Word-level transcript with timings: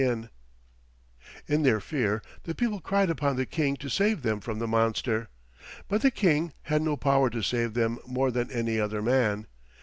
In 0.01 0.31
their 1.61 1.79
fear 1.79 2.23
the 2.45 2.55
people 2.55 2.79
cried 2.81 3.11
upon 3.11 3.35
the 3.35 3.45
King 3.45 3.75
to 3.75 3.87
save 3.87 4.23
them 4.23 4.39
from 4.39 4.57
the 4.57 4.65
monster, 4.67 5.29
but 5.87 6.01
the 6.01 6.09
King 6.09 6.53
had 6.63 6.81
no 6.81 6.97
power 6.97 7.29
to 7.29 7.43
save 7.43 7.75
them 7.75 7.99
more 8.07 8.31
than 8.31 8.49
any 8.49 8.79
other 8.79 9.03
man. 9.03 9.45